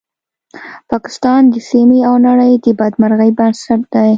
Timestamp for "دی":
3.93-4.09